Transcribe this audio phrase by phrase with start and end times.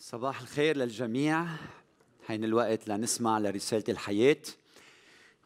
[0.00, 1.46] صباح الخير للجميع.
[2.26, 4.42] حين الوقت لنسمع لرسالة الحياة.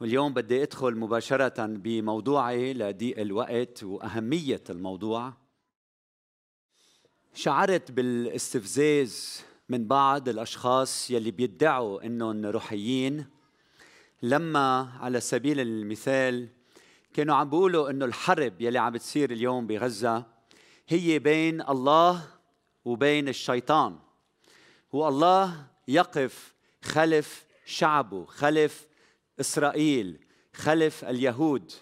[0.01, 5.33] واليوم بدي أدخل مباشرة بموضوعي لضيق الوقت وأهمية الموضوع.
[7.35, 13.27] شعرت بالاستفزاز من بعض الأشخاص يلي بيدعوا أنهم روحيين.
[14.23, 16.49] لما على سبيل المثال
[17.15, 20.27] كانوا عم بيقولوا أنه الحرب يلي عم بتصير اليوم بغزة
[20.89, 22.25] هي بين الله
[22.85, 24.12] وبين الشيطان.
[24.93, 28.87] والله يقف خلف شعبه خلف
[29.41, 30.19] إسرائيل
[30.55, 31.73] خلف اليهود.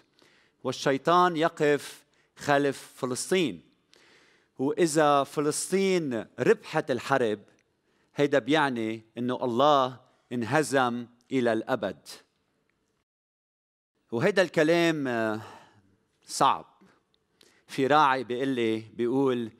[0.63, 2.05] والشيطان يقف
[2.35, 3.61] خلف فلسطين.
[4.59, 7.39] وإذا فلسطين ربحت الحرب
[8.15, 9.99] هيدا بيعني إنه الله
[10.31, 12.07] انهزم إلى الأبد.
[14.11, 15.41] وهيدا الكلام آه،
[16.25, 16.65] صعب.
[17.67, 19.51] في راعي بيقول لي بيقول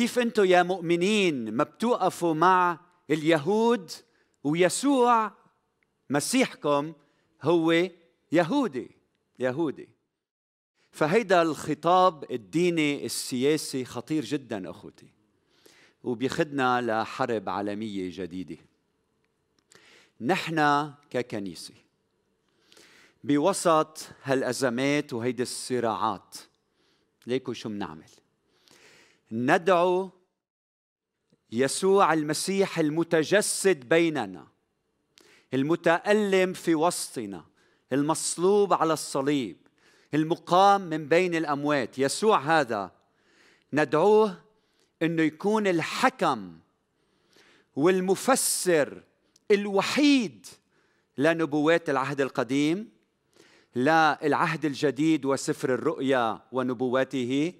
[0.00, 3.90] كيف أنتم يا مؤمنين ما بتوقفوا مع اليهود
[4.44, 5.32] ويسوع
[6.10, 6.92] مسيحكم
[7.42, 7.90] هو
[8.32, 8.90] يهودي
[9.38, 9.88] يهودي.
[10.92, 15.08] فهيدا الخطاب الديني السياسي خطير جدا أخوتي
[16.04, 18.56] وبيخدنا لحرب عالمية جديدة.
[20.20, 21.74] نحن ككنيسة
[23.24, 26.36] بوسط هالأزمات وهيدي الصراعات
[27.26, 28.19] ليكو شو بنعمل
[29.32, 30.10] ندعو
[31.52, 34.46] يسوع المسيح المتجسد بيننا
[35.54, 37.44] المتألم في وسطنا
[37.92, 39.56] المصلوب على الصليب
[40.14, 41.98] المقام من بين الأموات.
[41.98, 42.92] يسوع هذا
[43.72, 44.42] ندعوه
[45.02, 46.58] إنه يكون الحكم
[47.76, 49.02] والمفسر
[49.50, 50.46] الوحيد
[51.18, 52.90] لنبوات العهد القديم
[53.74, 57.52] لا العهد الجديد وسفر الرؤيا ونبواته.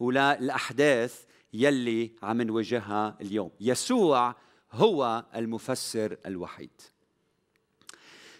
[0.00, 3.50] ولا الأحداث يلي عم نواجهها اليوم.
[3.60, 4.34] يسوع
[4.72, 6.70] هو المفسر الوحيد.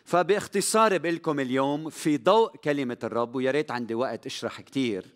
[0.05, 5.07] فباختصار بقول لكم اليوم في ضوء كلمة الرب ويا ريت عندي وقت أشرح كثير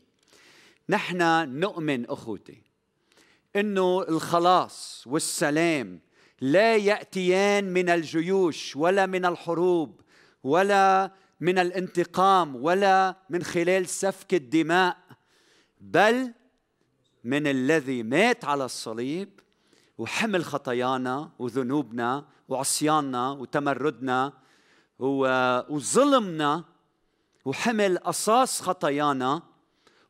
[0.88, 2.62] نحن نؤمن أخوتي
[3.56, 6.00] إنه الخلاص والسلام
[6.40, 10.00] لا يأتيان من الجيوش ولا من الحروب
[10.44, 14.96] ولا من الانتقام ولا من خلال سفك الدماء.
[15.82, 16.32] بل
[17.24, 19.40] من الذي مات على الصليب
[19.98, 24.32] وحمل خطايانا وذنوبنا وعصياننا وتمردنا
[24.98, 26.64] وظلمنا
[27.44, 29.42] وحمل قصاص خطايانا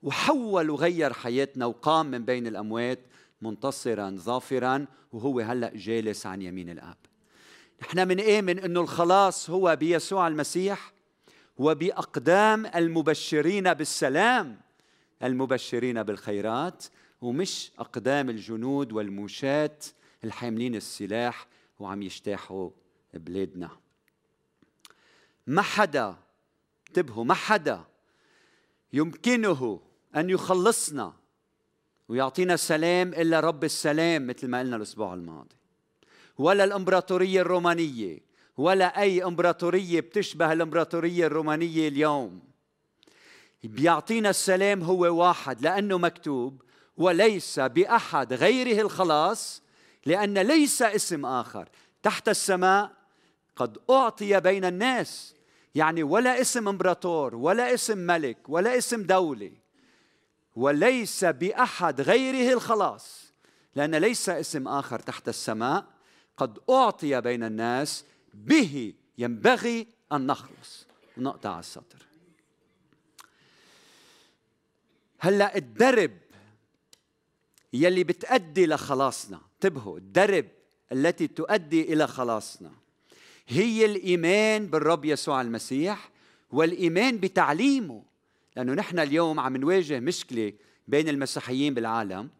[0.02, 2.98] وحول وغير حياتنا وقام من بين الأموات
[3.42, 6.96] منتصرا ظافرا وهو هلأ جالس عن يمين الآب.
[7.82, 10.92] نحن بنآمن إنه الخلاص هو بيسوع المسيح
[11.56, 14.61] وبأقدام المبشرين بالسلام.
[15.22, 16.84] المبشرين بالخيرات
[17.22, 19.78] ومش أقدام الجنود والموشاة
[20.24, 21.46] الحاملين السلاح
[21.78, 22.70] وعم يجتاحوا
[23.14, 23.70] بلادنا.
[25.46, 26.16] ما حدا
[26.88, 27.84] انتبهوا ما حدا
[28.92, 29.80] يمكنه
[30.16, 31.12] أن يخلصنا
[32.08, 35.56] ويعطينا سلام إلا رب السلام مثل ما قلنا الأسبوع الماضي.
[36.38, 38.18] ولا الإمبراطورية الرومانية
[38.56, 42.51] ولا أي إمبراطورية بتشبه الإمبراطورية الرومانية اليوم.
[43.68, 46.62] بيعطينا السلام هو واحد لأنه مكتوب
[46.96, 49.62] وليس بأحد غيره الخلاص
[50.06, 51.68] لأن ليس اسم آخر.
[52.02, 52.92] تحت السماء
[53.56, 55.34] قد أعطي بين الناس.
[55.74, 59.52] يعني ولا اسم إمبراطور ولا اسم ملك ولا اسم دولة.
[60.56, 63.32] وليس بأحد غيره الخلاص
[63.74, 64.98] لأن ليس اسم آخر.
[64.98, 65.84] تحت السماء
[66.36, 68.04] قد أعطي بين الناس.
[68.34, 70.86] به ينبغي أن نخلص.
[71.16, 72.11] نقطع السطر.
[75.24, 76.10] هلا الدرب
[77.72, 80.46] يلي بتأدي لخلاصنا انتبهوا الدرب
[80.92, 82.70] التي تؤدي إلى خلاصنا
[83.48, 86.10] هي الإيمان بالرب يسوع المسيح
[86.50, 88.02] والإيمان بتعليمه
[88.56, 90.52] لأنه نحن اليوم عم نواجه مشكلة
[90.88, 92.30] بين المسيحيين بالعالم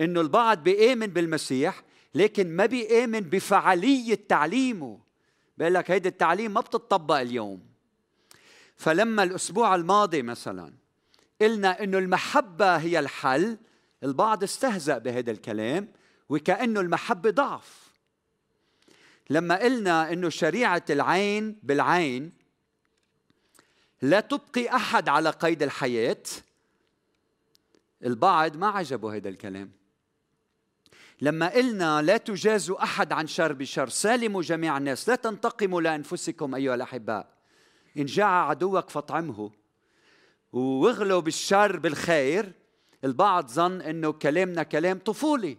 [0.00, 1.82] إنه البعض بيآمن بالمسيح
[2.14, 4.98] لكن ما بيآمن بفعالية تعليمه
[5.58, 7.60] بيقول لك هيدي التعليم ما بتطبق اليوم.
[8.76, 10.72] فلما الأسبوع الماضي مثلا
[11.40, 13.58] قلنا إنه المحبة هي الحل.
[14.02, 15.92] البعض استهزأ بهذا الكلام
[16.28, 17.88] وكأنه المحبة ضعف.
[19.30, 22.32] لما قلنا إنه شريعة العين بالعين
[24.02, 26.22] لا تبقي أحد على قيد الحياة
[28.04, 29.70] البعض ما عجبه هذا الكلام.
[31.20, 36.74] لما قلنا لا تجازوا أحد عن شر بشر سالموا جميع الناس لا تنتقموا لأنفسكم أيها
[36.74, 37.28] الأحباء.
[37.96, 39.50] إن جاع عدوك فاطعمه.
[40.52, 42.52] واغلوا بالشر بالخير
[43.04, 45.56] البعض ظن إنه كلامنا كلام طفولي.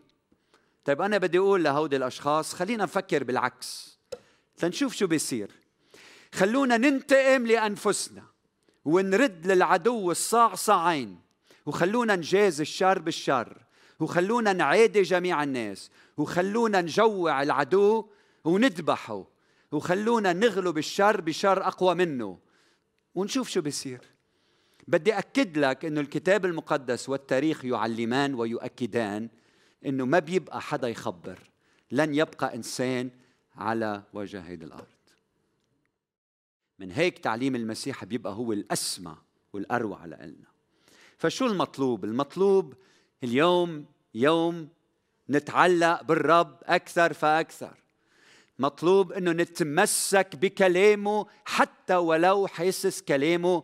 [0.85, 3.99] طيب أنا بدي أقول لهودي الأشخاص خلينا نفكر بالعكس.
[4.63, 5.51] لنشوف شو بيصير.
[6.33, 8.23] خلونا ننتقم لأنفسنا
[8.85, 11.19] ونرد للعدو الصعصعين
[11.65, 13.57] وخلونا نجاز الشر بالشر.
[13.99, 15.91] وخلونا نعادي جميع الناس.
[16.17, 18.07] وخلونا نجوع العدو
[18.43, 19.25] وندبحه
[19.71, 22.39] وخلونا نغلب الشر بشر أقوى منه.
[23.15, 24.18] ونشوف شو بيصير.
[24.89, 29.29] بدي أكد لك أنه الكتاب المقدس والتاريخ يعلمان ويؤكدان
[29.85, 31.39] أنه ما بيبقى حدا يخبر
[31.91, 33.09] لن يبقى إنسان
[33.55, 34.85] على وجه هيدي الأرض.
[36.79, 39.17] من هيك تعليم المسيح بيبقى هو الأسمى
[39.53, 40.49] والأروع لنا
[41.17, 42.73] فشو المطلوب؟ المطلوب
[43.23, 44.69] اليوم يوم
[45.29, 47.73] نتعلق بالرب أكثر فأكثر.
[48.59, 53.63] مطلوب إنه نتمسك بكلامه حتى ولو حاسس كلامه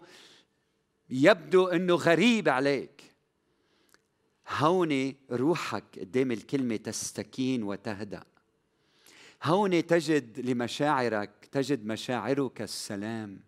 [1.10, 3.02] يبدو إنه غريب عليك.
[4.50, 8.24] هون روحك قدام الكلمة تستكين وتهدأ.
[9.44, 13.40] هون تجد لمشاعرك تجد مشاعرك السلام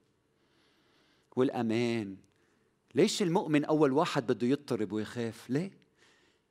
[1.35, 2.15] والأمان.
[2.95, 5.71] ليش المؤمن أول واحد بده يضطرب ويخاف؟ ليه؟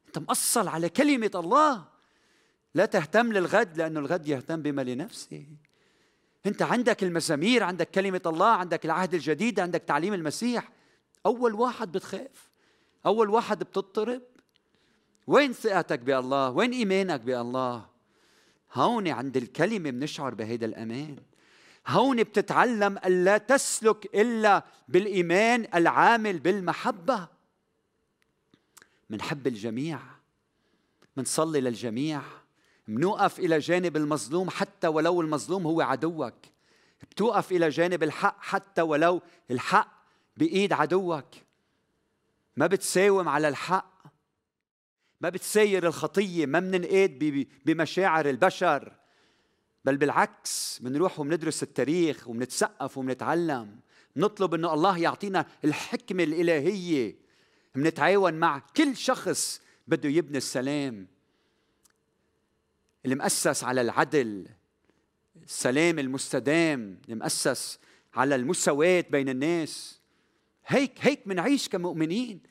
[0.07, 1.85] أنت مأصل على كلمة الله.
[2.75, 5.47] لا تهتم للغد لأنه الغد يهتم بما لنفسه.
[6.47, 10.76] أنت عندك المزامير عندك كلمة الله عندك العهد الجديد عندك تعليم المسيح.
[11.27, 12.51] أول واحد بتخاف
[13.07, 14.23] أول واحد بتضطرب.
[15.27, 17.87] وين ثقتك بالله؟ وين إيمانك بالله؟
[18.73, 21.17] هون عند الكلمة بنشعر بهيدا الأمان.
[21.89, 27.29] هون بتتعلم الا تسلك إلا بالإيمان العامل بالمحبة.
[29.11, 30.01] منحب الجميع
[31.17, 32.23] منصلي للجميع
[32.89, 36.35] منوقف إلى جانب المظلوم حتى ولو المظلوم هو عدوك.
[37.11, 39.21] بتوقف إلى جانب الحق حتى ولو
[39.51, 39.96] الحق
[40.37, 41.29] بإيد عدوك.
[42.57, 44.07] ما بتساوم على الحق.
[45.21, 46.47] ما بتساير الخطية.
[46.47, 48.93] ما بننقاد بمشاعر البشر.
[49.85, 53.81] بل بالعكس بنروح وبندرس التاريخ وبنتسقف وبنتعلم
[54.17, 57.17] نطلب إنه الله يعطينا الحكمة الإلهية.
[57.75, 61.07] بنتعاون مع كل شخص بده يبني السلام.
[63.05, 64.49] اللي مؤسس على العدل.
[65.45, 67.01] السلام المستدام.
[67.05, 67.79] اللي مؤسس
[68.15, 69.96] على المساواة بين الناس.
[70.67, 72.43] هيك هيك منعيش كمؤمنين.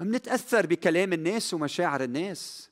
[0.00, 2.70] ما بنتأثر بكلام الناس ومشاعر الناس.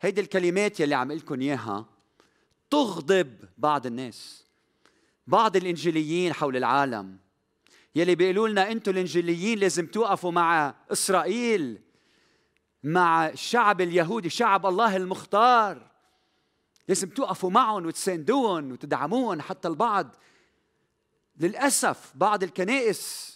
[0.00, 1.86] هيدي الكلمات يلي عم لكم إياها
[2.70, 4.44] تغضب بعض الناس
[5.26, 7.18] بعض الإنجيليين حول العالم.
[7.94, 11.80] يلي بيقولوا لنا أنتم الإنجيليين لازم توقفوا مع إسرائيل
[12.82, 15.90] مع الشعب اليهودي شعب الله المختار.
[16.88, 20.16] لازم توقفوا معهم وتساندوهم وتدعموهم حتى البعض.
[21.40, 23.32] للأسف بعض الكنائس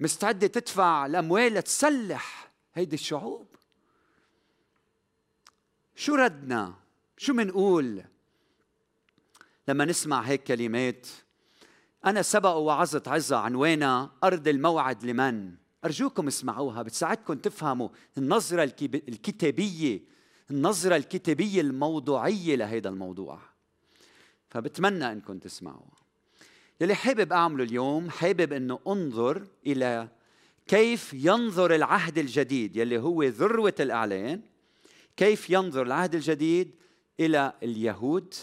[0.00, 3.46] مستعدة تدفع الأموال لتسلح هيدي الشعوب؟
[5.94, 6.74] شو ردنا؟
[7.16, 8.04] شو منقول؟
[9.68, 11.06] لما نسمع هيك كلمات
[12.04, 15.54] أنا سبق وعظت عظة عنوانها أرض الموعد لمن؟
[15.84, 17.88] أرجوكم اسمعوها بتساعدكم تفهموا
[18.18, 18.62] النظرة
[19.08, 20.00] الكتابية
[20.50, 23.40] النظرة الكتابية الموضوعية لهذا الموضوع.
[24.48, 26.05] فبتمنى إنكم تسمعوا
[26.80, 30.08] يلي حابب أعمله اليوم حابب إنه أنظر إلى
[30.66, 34.40] كيف ينظر العهد الجديد يلي هو ذروة الإعلان
[35.16, 36.74] كيف ينظر العهد الجديد
[37.20, 38.34] إلى اليهود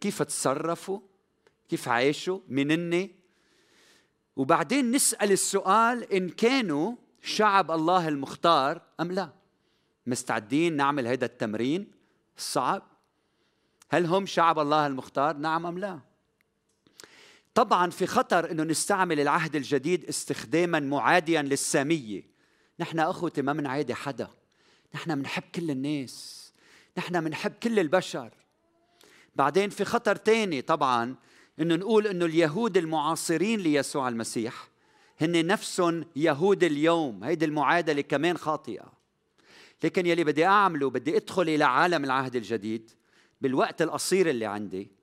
[0.00, 1.00] كيف تصرفوا
[1.68, 3.14] كيف عاشوا منني
[4.36, 9.32] وبعدين نسأل السؤال إن كانوا شعب الله المختار أم لا؟
[10.06, 11.90] مستعدين نعمل هذا التمرين؟
[12.38, 12.82] الصعب
[13.88, 16.00] هل هم شعب الله المختار؟ نعم أم لا؟
[17.56, 22.22] طبعا في خطر إنه نستعمل العهد الجديد استخداما معاديا للسامية.
[22.80, 24.30] نحن اخوتي ما بنعادي حدا.
[24.94, 26.52] نحن بنحب كل الناس.
[26.98, 28.30] نحن بنحب كل البشر.
[29.36, 31.14] بعدين في خطر تاني طبعا
[31.60, 34.68] إنه نقول إنه اليهود المعاصرين ليسوع المسيح
[35.20, 37.24] هن نفسهم يهود اليوم.
[37.24, 38.92] هيدي المعادلة كمان خاطئة.
[39.84, 42.90] لكن يلي بدي أعمله بدي أدخل إلى عالم العهد الجديد
[43.40, 44.96] بالوقت القصير اللي عندي.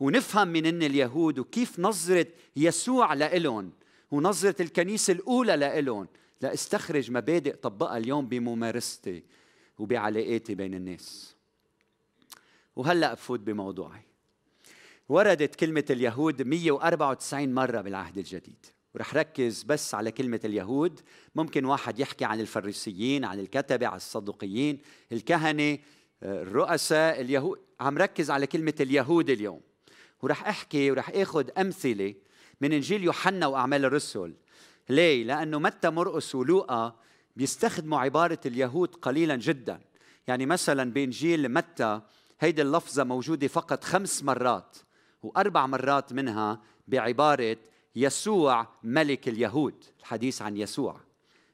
[0.00, 3.72] ونفهم من إن اليهود وكيف نظرة يسوع لإلهم
[4.10, 6.08] ونظرة الكنيسة الأولى لإلهم.
[6.40, 9.22] لاستخرج مبادئ طبقها اليوم بممارستي
[9.78, 11.36] وبعلاقاتي بين الناس.
[12.76, 14.02] وهلأ بفوت بموضوعي.
[15.08, 18.66] وردت كلمة اليهود 194 مرة بالعهد الجديد.
[18.94, 21.00] ورح ركز بس على كلمة اليهود.
[21.34, 24.78] ممكن واحد يحكي عن الفريسيين عن الكتبة عن الصدوقيين
[25.12, 25.78] الكهنة
[26.22, 29.60] الرؤساء اليهود عم ركز على كلمة اليهود اليوم.
[30.24, 32.14] ورح أحكي ورح أخذ أمثلة
[32.60, 34.34] من إنجيل يوحنا وأعمال الرسل.
[34.90, 36.96] ليه؟ لأنه متى مرقس ولوقا
[37.36, 39.80] بيستخدموا عبارة اليهود قليلا جدا.
[40.26, 42.00] يعني مثلا بإنجيل متى
[42.40, 44.76] هيدي اللفظة موجودة فقط خمس مرات
[45.22, 47.56] وأربع مرات منها بعبارة
[47.96, 51.00] يسوع ملك اليهود الحديث عن يسوع.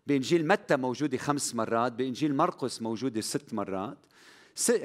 [0.06, 3.98] بإنجيل متى موجودة خمس مرات بإنجيل مرقس موجودة ست مرات.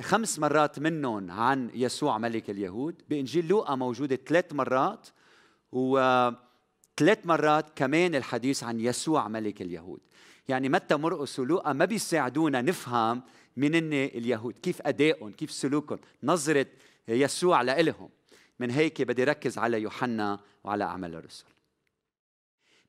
[0.01, 3.01] خمس مرات منهم عن يسوع ملك اليهود.
[3.09, 5.07] بإنجيل لوقا موجودة ثلاث مرات
[5.71, 9.99] وثلاث مرات كمان الحديث عن يسوع ملك اليهود.
[10.47, 13.23] يعني متى مرقس ولوقا ما بيساعدونا نفهم
[13.57, 16.67] من اليهود كيف أدائهم كيف سلوكهم نظرة
[17.07, 18.09] يسوع لإلهم.
[18.59, 21.45] من هيك بدي ركز على يوحنا وعلى أعمال الرسل.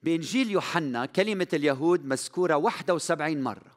[0.03, 3.76] بإنجيل يوحنا كلمة اليهود مذكورة 71 مرة.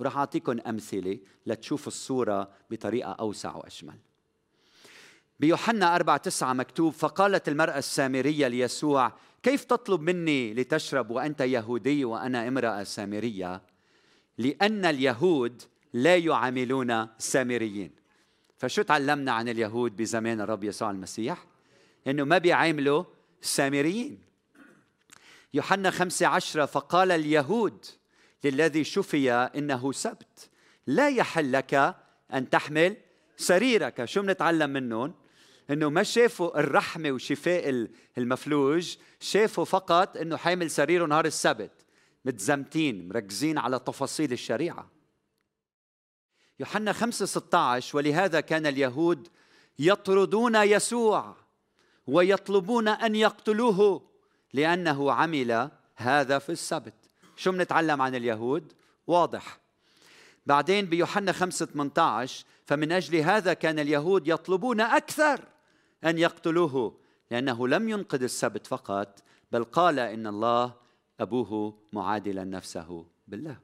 [0.00, 3.98] وراح أعطيكم أمثلة لتشوفوا الصورة بطريقة أوسع وأشمل.
[5.40, 12.48] بيوحنا أربعة تسعة مكتوب فقالت المرأة السامرية ليسوع كيف تطلب مني لتشرب وأنت يهودي وأنا
[12.48, 13.62] امرأة سامرية؟
[14.38, 17.90] لأن اليهود لا يعاملون السامريين
[18.58, 21.46] فشو تعلمنا عن اليهود بزمان الرب يسوع المسيح؟
[22.06, 23.04] إنه ما بيعاملوا
[23.42, 24.18] السامريين
[25.54, 27.84] يوحنا خمسة عشرة فقال اليهود
[28.44, 30.50] للذي شفي إنه سبت.
[30.86, 31.96] لا يحل لك
[32.34, 32.96] أن تحمل
[33.36, 34.04] سريرك.
[34.04, 35.14] شو بنتعلم منهم
[35.70, 41.72] إنه ما شافوا الرحمة وشفاء المفلوج شافوا فقط إنه حامل سريره نهار السبت.
[42.24, 44.90] متزمتين مركزين على تفاصيل الشريعة.
[46.60, 49.28] يوحنا 5 16 ولهذا كان اليهود
[49.78, 51.36] يطردون يسوع
[52.06, 54.10] ويطلبون أن يقتلوه
[54.52, 56.99] لأنه عمل هذا في السبت.
[57.40, 58.72] شو بنتعلم عن اليهود؟
[59.06, 59.60] واضح.
[60.46, 65.40] بعدين بيوحنا 5 18 فمن أجل هذا كان اليهود يطلبون أكثر
[66.04, 66.98] أن يقتلوه
[67.30, 70.74] لأنه لم ينقذ السبت فقط بل قال إن الله
[71.20, 73.56] أبوه معادلا نفسه بالله.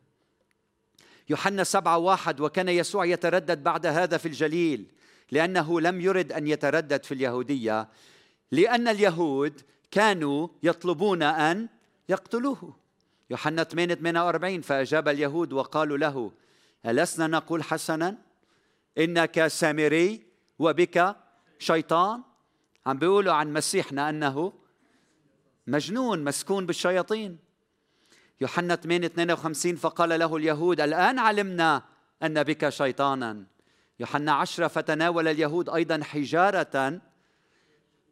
[1.29, 4.87] يوحنا سبعة واحد وكان يسوع يتردد بعد هذا في الجليل
[5.31, 7.89] لأنه لم يرد أن يتردد في اليهودية
[8.53, 11.69] لأن اليهود كانوا يطلبون أن
[12.09, 12.86] يقتلوه.
[13.31, 16.33] يوحنا 8 48 فأجاب اليهود وقالوا له
[16.87, 18.19] ألسنا نقول حسنا؟
[18.99, 20.27] إنك سامري
[20.59, 21.17] وبك
[21.59, 22.23] شيطان؟
[22.87, 24.53] عم بيقولوا عن مسيحنا أنه
[25.67, 27.39] مجنون مسكون بالشياطين.
[28.41, 31.83] يوحنا 8 52 فقال له اليهود الآن علمنا
[32.23, 33.45] أن بك شيطانا.
[34.01, 37.01] يوحنا 10 فتناول اليهود أيضا حجارة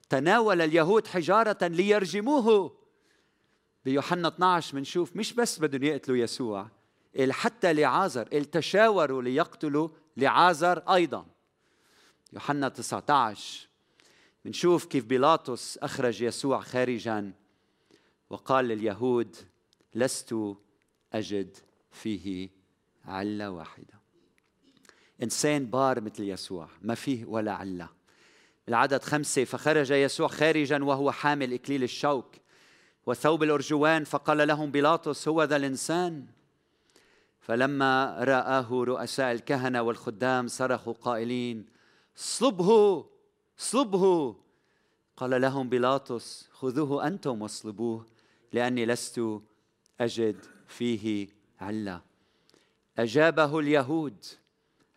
[0.08, 2.83] تناول اليهود حجارة ليرجموه.
[3.84, 6.68] بيوحنا 12 بنشوف مش بس بدهم يقتلوا يسوع
[7.30, 11.26] حتى لعازر تشاوروا ليقتلوا لعازر أيضا.
[12.32, 13.68] يوحنا 19
[14.44, 17.32] بنشوف كيف بيلاطس أخرج يسوع خارجا
[18.30, 19.36] وقال لليهود
[19.94, 20.34] لست
[21.12, 21.56] أجد
[21.90, 22.50] فيه
[23.04, 23.94] علة واحدة.
[25.22, 27.88] إنسان بار مثل يسوع ما فيه ولا علة.
[28.68, 32.34] العدد خمسة فخرج يسوع خارجا وهو حامل إكليل الشوك.
[33.06, 36.26] وثوب الأرجوان فقال لهم بيلاطس هو ذا الإنسان؟
[37.40, 41.66] فلما رآه رؤساء الكهنة والخدام صرخوا قائلين
[42.16, 43.04] صلبه
[43.56, 44.36] صلبه
[45.16, 48.06] قال لهم بيلاطس خذوه أنتم واصلبوه
[48.52, 49.20] لأني لست
[50.00, 51.28] أجد فيه
[51.60, 52.02] علة.
[52.98, 54.24] أجابه اليهود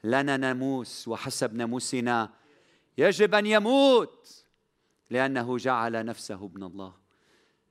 [0.03, 2.33] لنا ناموس وحسب ناموسنا
[2.97, 4.45] يجب أن يموت
[5.09, 7.06] لأنه جعل نفسه ابن الله.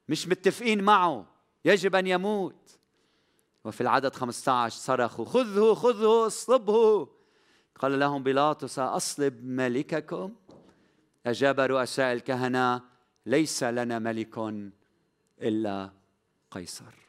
[0.09, 1.27] مش متفقين معه.
[1.65, 2.79] يجب أن يموت.
[3.65, 7.09] وفي العدد 15 صرخوا خذه خذه اصلبه.
[7.79, 10.35] قال لهم بيلاطس أصلب ملككم؟
[11.27, 12.83] أجاب رؤساء الكهنة
[13.27, 14.39] ليس لنا ملك
[15.43, 15.91] إلا
[16.51, 17.07] قيصر.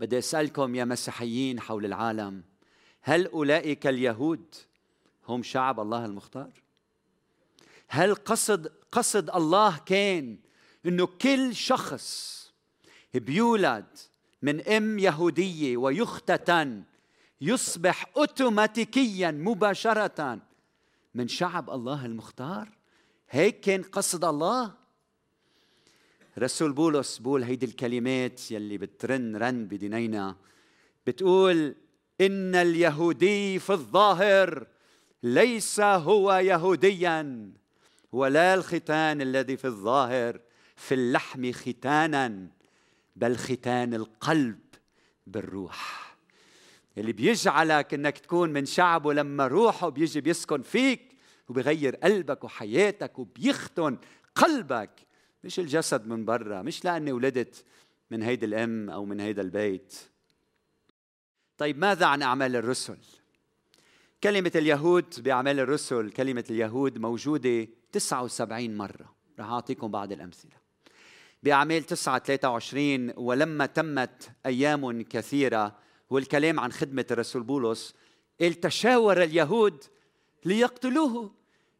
[0.00, 2.42] بدي أسألكم يا مسيحيين حول العالم
[3.02, 4.54] هل أولئك اليهود
[5.28, 6.50] هم شعب الله المختار؟
[7.88, 10.38] هل قصد قصد الله كان
[10.86, 12.36] إنه كل شخص
[13.14, 13.86] بيولد
[14.42, 16.82] من أم يهودية ويختتن
[17.40, 20.38] يصبح اوتوماتيكيا مباشرة
[21.14, 22.68] من شعب الله المختار.
[23.30, 24.74] هيك كان قصد الله.
[26.38, 30.36] رسول بولس بقول هيدي الكلمات يلي بترن رن بدينينا.
[31.06, 31.74] بتقول
[32.20, 34.66] إن اليهودي في الظاهر
[35.22, 37.52] ليس هو يهوديا
[38.12, 40.40] ولا الختان الذي في الظاهر.
[40.76, 42.48] في اللحم ختانا
[43.16, 44.58] بل ختان القلب
[45.26, 46.06] بالروح.
[46.98, 51.16] اللي بيجعلك إنك تكون من شعبه لما روحه بيجي بيسكن فيك
[51.48, 53.98] وبيغير قلبك وحياتك وبيختن
[54.34, 54.90] قلبك.
[55.44, 57.64] مش الجسد من برا مش لأني ولدت
[58.10, 59.94] من هيدي الأم أو من هيدا البيت.
[61.58, 62.98] طيب ماذا عن أعمال الرسل؟
[64.22, 69.14] كلمة اليهود بأعمال الرسل كلمة اليهود موجودة 79 مرة.
[69.38, 70.65] رح أعطيكم بعض الأمثلة.
[71.46, 75.78] بأعمال 9 23 ولما تمت أيام كثيرة
[76.10, 77.94] والكلام عن خدمة الرسول بولس
[78.38, 79.84] تشاور اليهود
[80.44, 81.34] ليقتلوه.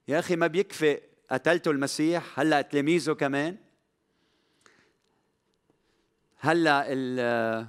[0.08, 3.56] يا أخي ما بيكفي قتلتوا المسيح هلأ تلاميذه كمان؟
[6.38, 7.66] هلأ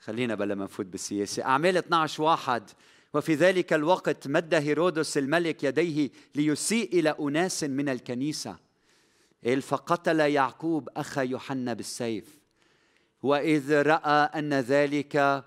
[0.00, 1.44] خلينا بلا ما نفوت بالسياسة.
[1.44, 2.70] أعمال 12 واحد
[3.14, 7.88] وفي ذلك الوقت مد هيرودس الملك يديه ليسيء إلى أناس من
[9.46, 12.38] الكنيسه فقتل يعقوب أخا يوحنا بالسيف.
[13.22, 15.44] وإذ رأى أن ذلك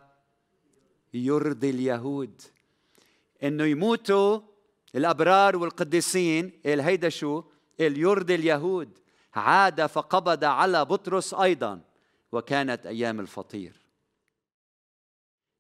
[1.14, 2.42] يرضي اليهود.
[3.44, 4.40] إنه يموتوا
[4.96, 6.52] الأبرار والقديسين.
[6.66, 7.44] هيدا شو؟
[7.80, 9.00] يرضي اليهود.
[9.34, 11.82] عاد فقبض على بطرس أيضا.
[12.32, 13.82] وكانت أيام الفطير.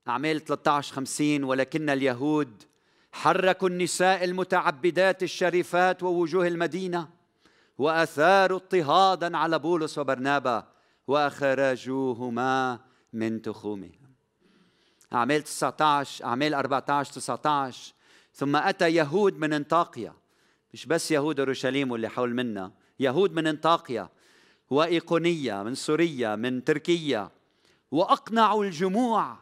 [0.07, 2.63] أعمال 13 50 ولكن اليهود
[3.11, 7.09] حركوا النساء المتعبدات الشريفات ووجوه المدينة.
[7.77, 10.67] وأثاروا اضطهادا على بولس وبرنابا
[11.07, 12.79] وأخرجوهما
[13.13, 14.05] من تخومهم.
[15.13, 17.93] أعمال 19 أعمال 14 19
[18.33, 20.13] ثم أتى يهود من أنطاقيا.
[20.73, 24.09] مش بس يهود أورشليم واللي حول منا يهود من أنطاقيا
[24.69, 27.31] وإيقونية من سوريا من تركيا.
[27.91, 29.37] وأقنعوا الجموع.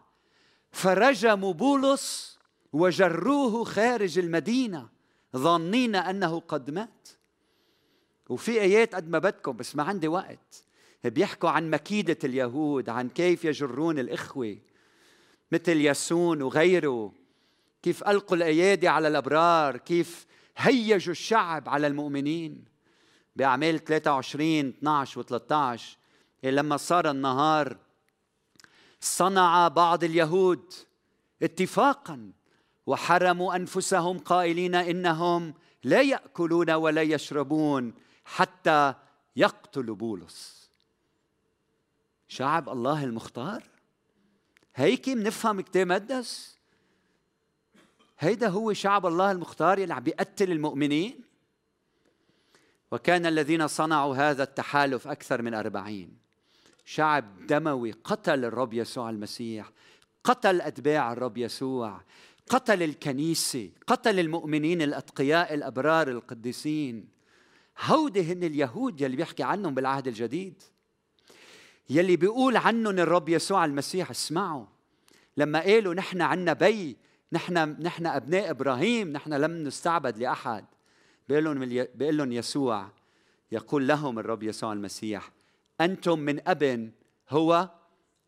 [0.71, 2.39] فرجموا بولس
[2.73, 4.89] وجروه خارج المدينة
[5.37, 7.09] ظانين أنه قد مات.
[8.33, 10.63] وفي آيات قد ما بدكم بس ما عندي وقت.
[11.03, 14.57] بيحكوا عن مكيدة اليهود عن كيف يجرون الإخوة
[15.51, 17.13] مثل ياسون وغيره.
[17.83, 20.25] كيف ألقوا الأيادي على الأبرار كيف
[20.57, 22.65] هيجوا الشعب على المؤمنين.
[23.35, 25.81] بأعمال 23 12 و13
[26.43, 27.77] لما صار النهار
[28.99, 30.73] صنع بعض اليهود
[31.43, 32.31] اتفاقا
[32.85, 37.93] وحرموا أنفسهم قائلين إنهم لا يأكلون ولا يشربون.
[38.25, 38.93] حتى
[39.35, 40.69] يقتلوا بولس.
[42.27, 43.63] شعب الله المختار.
[44.75, 46.57] هيك بنفهم كتاب مقدس.
[48.19, 51.19] هيدا هو شعب الله المختار اللي عم بيقتل المؤمنين.
[52.91, 56.17] وكان الذين صنعوا هذا التحالف أكثر من أربعين.
[56.85, 59.71] شعب دموي قتل الرب يسوع المسيح
[60.23, 62.01] قتل أتباع الرب يسوع
[62.49, 67.12] قتل الكنيسة قتل المؤمنين الأتقياء الأبرار القديسين.
[67.79, 70.63] هودي هن اليهود يلي بيحكي عنهم بالعهد الجديد.
[71.89, 74.65] يلي بيقول عنهم الرب يسوع المسيح اسمعوا.
[75.37, 76.97] لما قالوا نحن عنا بي
[77.31, 80.65] نحن نحن أبناء إبراهيم نحن لم نستعبد لأحد.
[81.29, 81.59] بيقول لهم
[81.95, 82.89] بيقول لهم يسوع
[83.51, 85.31] يقول لهم الرب يسوع المسيح
[85.81, 86.91] أنتم من اب
[87.29, 87.69] هو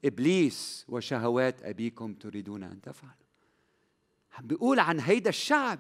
[0.05, 3.15] إبليس وشهوات أبيكم تريدون أن تفعلوا.
[4.39, 5.79] بيقول عن هيدا الشعب.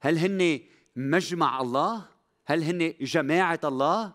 [0.00, 0.60] هل هن
[0.96, 2.04] مجمع الله؟
[2.44, 4.12] هل هن جماعة الله؟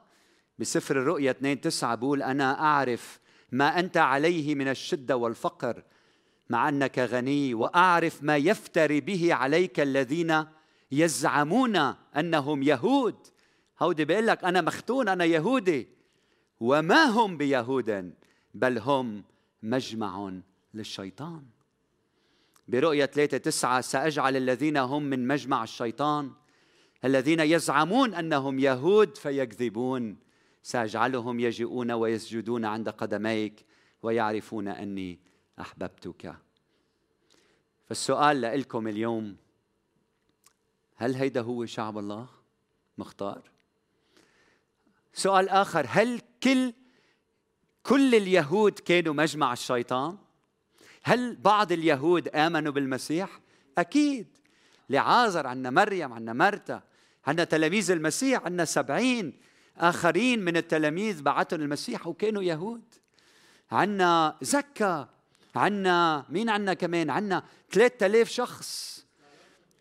[0.59, 3.19] بسفر الرؤيا 2 9 بقول أنا أعرف
[3.51, 5.83] ما أنت عليه من الشدة والفقر
[6.49, 10.45] مع أنك غني وأعرف ما يفتري به عليك الذين
[10.91, 11.75] يزعمون
[12.17, 13.15] أنهم يهود.
[13.79, 15.87] هودي بيقول لك أنا مختون أنا يهودي.
[16.59, 18.13] وما هم بيهود
[18.53, 19.23] بل هم
[19.63, 20.31] مجمع
[20.73, 21.45] للشيطان.
[22.67, 26.31] برؤية ثلاثة تسعة سأجعل الذين هم من مجمع الشيطان.
[27.05, 30.17] الذين يزعمون أنهم يهود فيكذبون.
[30.63, 33.65] سأجعلهم يجيئون ويسجدون عند قدميك
[34.03, 35.19] ويعرفون أني
[35.59, 36.35] أحببتك.
[37.85, 39.37] فالسؤال لكم اليوم
[40.95, 42.27] هل هيدا هو شعب الله؟
[42.97, 43.51] مختار.
[45.13, 46.73] سؤال آخر هل كل
[47.83, 50.17] كل اليهود كانوا مجمع الشيطان؟
[51.03, 53.39] هل بعض اليهود آمنوا بالمسيح؟
[53.77, 54.36] أكيد.
[54.89, 56.81] لعازر عندنا مريم عندنا مرتا.
[57.27, 59.33] عندنا تلاميذ المسيح عندنا سبعين
[59.77, 62.83] آخرين من التلاميذ بعثهم المسيح وكانوا يهود.
[63.71, 65.07] عندنا زكا
[65.55, 68.97] عنا مين عنا كمان؟ عنا 3000 شخص.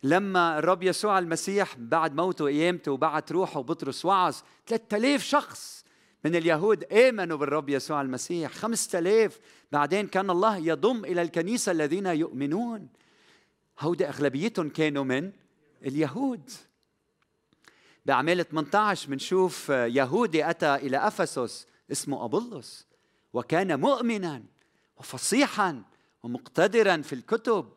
[0.03, 5.85] لما الرب يسوع المسيح بعد موته وقيامته وبعت روحه وبطرس وعظ 3000 شخص
[6.25, 8.51] من اليهود آمنوا بالرب يسوع المسيح.
[8.51, 9.39] 5000
[9.71, 12.87] بعدين كان الله يضم إلى الكنيسة الذين يؤمنون.
[13.79, 15.31] هودي أغلبيتهم كانوا من
[15.85, 16.51] اليهود.
[18.05, 22.87] بأعمال 18 بنشوف يهودي أتى إلى أفسس اسمه أبولس
[23.33, 24.43] وكان مؤمنا
[24.97, 25.83] وفصيحا
[26.23, 27.69] ومقتدرا في الكتب.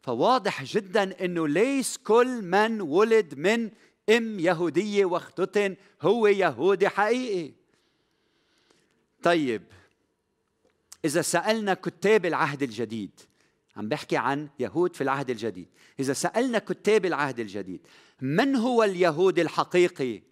[0.00, 3.70] فواضح جدا إنه ليس كل من ولد من
[4.10, 7.52] أم يهودية واختتن هو يهودي حقيقي.
[9.22, 9.62] طيب
[11.04, 13.20] إذا سألنا كتاب العهد الجديد
[13.78, 15.68] عم بحكي عن يهود في العهد الجديد.
[16.00, 17.80] إذا سألنا كتاب العهد الجديد
[18.20, 20.22] من هو اليهود الحقيقي؟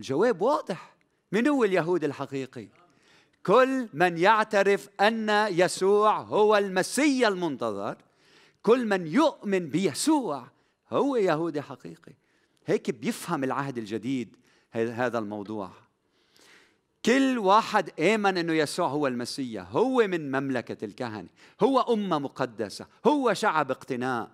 [0.00, 0.94] الجواب واضح.
[1.32, 2.68] من هو اليهود الحقيقي؟
[3.46, 7.96] كل من يعترف أن يسوع هو المسيا المنتظر
[8.62, 10.48] كل من يؤمن بيسوع
[10.90, 12.12] هو يهودي حقيقي.
[12.66, 14.36] هيك بيفهم العهد الجديد
[14.72, 15.70] هذا الموضوع.
[17.04, 19.70] كل واحد آمن أنه يسوع هو المسيح.
[19.70, 21.28] هو من مملكة الكهنة.
[21.60, 22.86] هو أمة مقدسة.
[23.06, 24.30] هو شعب اقتناء.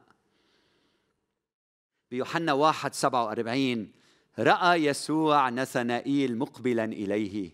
[2.10, 3.92] بيوحنا واحد سبعة وأربعين
[4.38, 7.50] رأى يسوع نثنائيل مقبلا إليه.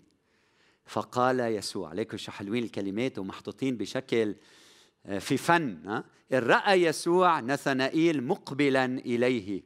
[0.86, 4.34] فقال يسوع عليكم شو حلوين الكلمات ومحطوطين بشكل
[5.06, 9.62] آه، في فن رأى يسوع نثنائيل مقبلا إليه.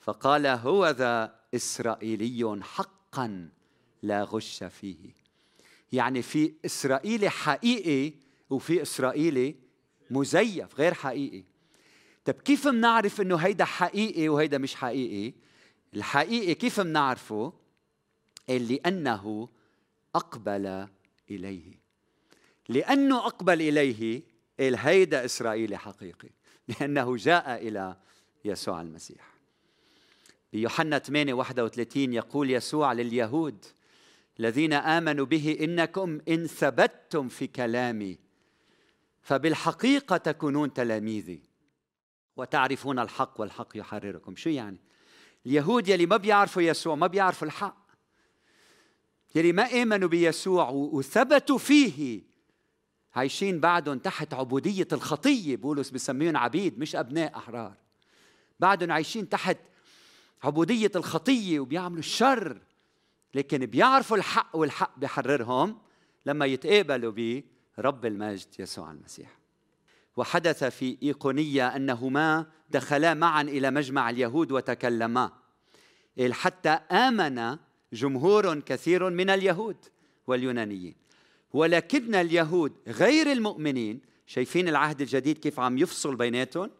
[0.00, 3.48] فقال هو ذا إسرائيلي حقا.
[4.02, 4.96] لا غش فيه.
[5.92, 8.12] يعني في إسرائيلي حقيقي
[8.50, 9.54] وفي إسرائيلي
[10.10, 11.42] مزيف غير حقيقي.
[12.24, 15.34] طب كيف بنعرف إنه هيدا حقيقي وهيدا مش حقيقي؟
[15.94, 17.52] الحقيقي كيف بنعرفه؟
[18.48, 19.48] لأنه
[20.14, 20.88] أقبل
[21.30, 21.80] إليه.
[22.68, 24.22] لأنه أقبل إليه
[24.60, 26.28] هيدا إسرائيلي حقيقي.
[26.68, 27.96] لأنه جاء إلى
[28.44, 29.34] يسوع المسيح.
[30.52, 33.64] بيوحنا 8 31 يقول يسوع لليهود
[34.40, 38.18] الذين آمنوا به إنكم إن ثبتتم في كلامي
[39.22, 41.42] فبالحقيقة تكونون تلاميذي.
[42.36, 44.36] وتعرفون الحق والحق يحرركم.
[44.36, 44.78] شو يعني؟
[45.46, 47.86] اليهود يلي ما بيعرفوا يسوع ما بيعرفوا الحق.
[49.34, 52.22] يلي ما آمنوا بيسوع وثبتوا فيه
[53.14, 57.76] عايشين بعدهم تحت عبودية الخطية بولس بسميهم عبيد مش أبناء أحرار.
[58.60, 59.58] بعدهم عايشين تحت
[60.42, 62.69] عبودية الخطية وبيعملوا الشر.
[63.34, 65.78] لكن بيعرفوا الحق والحق بيحررهم
[66.26, 67.42] لما يتقابلوا
[67.78, 69.38] برب المجد يسوع المسيح.
[70.16, 75.32] وحدث في إيقونية أنهما دخلا معا إلى مجمع اليهود وتكلما.
[76.30, 77.56] حتى آمن
[77.92, 79.76] جمهور كثير من اليهود
[80.26, 80.94] واليونانيين.
[81.52, 86.70] ولكن اليهود غير المؤمنين شايفين العهد الجديد كيف عم يفصل بيناتهم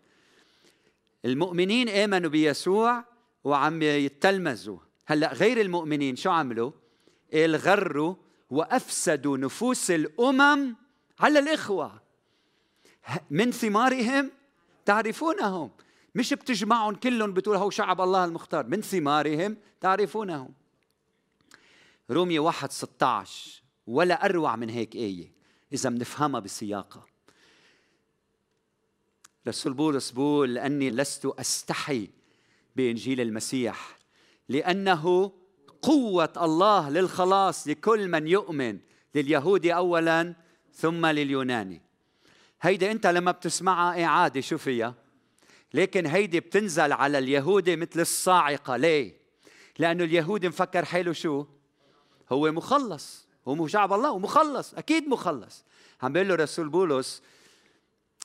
[1.25, 3.05] المؤمنين آمنوا بيسوع
[3.45, 4.79] وعم يتلمذوا.
[5.11, 6.73] هلا غير المؤمنين شو عملوا؟
[7.35, 8.14] الغروا
[8.51, 10.77] وأفسدوا نفوس الأمم
[11.20, 12.03] على الإخوة.
[13.31, 14.31] من ثمارهم؟
[14.85, 15.70] تعرفونهم.
[16.14, 18.66] مش بتجمعهم كلهم بتقول هو شعب الله المختار.
[18.66, 20.55] من ثمارهم؟ تعرفونهم.
[22.11, 25.33] رومية واحد 16 ولا أروع من هيك آية.
[25.73, 27.07] إذا بنفهمها بسياقها.
[29.49, 32.11] رسول بولس بول لأني لست أستحي
[32.77, 34.00] بإنجيل المسيح.
[34.51, 35.33] لأنه
[35.83, 38.79] قوة الله للخلاص لكل من يؤمن
[39.15, 40.35] لليهودي أولا
[40.75, 41.83] ثم لليوناني.
[42.63, 44.95] هيدي أنت لما بتسمعها إعادة شو فيها؟
[45.75, 48.77] لكن هيدي بتنزل على اليهودي مثل الصاعقة.
[48.77, 49.17] ليه؟
[49.79, 51.47] لأنه اليهودي مفكر حاله شو؟
[52.33, 53.27] هو مخلص.
[53.49, 55.65] هو شعب الله ومخلص أكيد مخلص.
[56.03, 57.23] عم بيقول له رسول بولس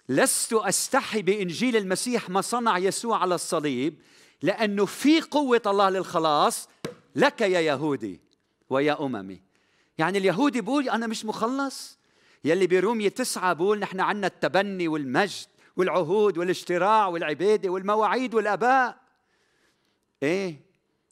[0.10, 4.00] لست أستحي بإنجيل المسيح ما صنع يسوع على الصليب
[4.42, 6.70] لأنه في قوة الله للخلاص
[7.16, 8.22] لك يا يهودي
[8.70, 9.42] ويا أممي.
[9.98, 11.98] يعني اليهودي بيقول أنا مش مخلص.
[12.44, 18.98] يلي برومية تسعة بقول نحن عنا التبني والمجد والعهود والاشتراع والعبادة والمواعيد والآباء.
[20.24, 20.60] إيه؟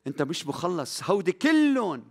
[0.08, 1.04] أنت مش مخلص.
[1.04, 2.04] هودي كلهم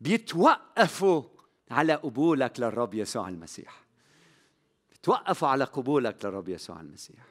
[0.00, 1.22] بيتوقفوا
[1.70, 3.84] على قبولك للرب يسوع المسيح.
[4.90, 7.26] بيتوقفوا على قبولك للرب يسوع المسيح.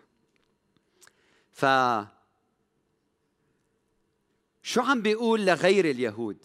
[1.54, 1.66] ف
[4.68, 6.38] شو عم بيقول لغير اليهود؟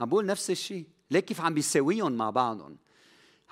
[0.00, 2.76] عم بيقول نفس الشيء ليه كيف عم بيساويهم مع بعضهم؟